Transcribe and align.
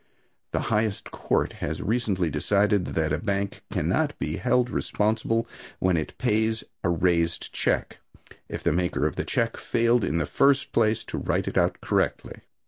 The 0.51 0.61
highest 0.73 1.11
court 1.11 1.53
has 1.61 1.79
recently 1.79 2.31
decided 2.31 2.85
that 2.85 3.13
a 3.13 3.19
bank 3.19 3.61
cannot 3.69 4.17
be 4.17 4.37
held 4.37 4.71
responsible, 4.71 5.45
when 5.77 5.95
it 5.95 6.17
pays 6.17 6.63
a 6.83 6.89
"raised" 6.89 7.53
check, 7.53 7.99
if 8.49 8.63
the 8.63 8.73
maker 8.73 9.05
of 9.05 9.15
the 9.15 9.23
check 9.25 9.57
failed 9.57 10.03
in 10.03 10.17
the 10.17 10.25
first 10.25 10.71
place 10.71 11.03
to 11.03 11.19
write 11.19 11.47
it 11.47 11.55
out 11.55 11.81
correctly. 11.81 12.41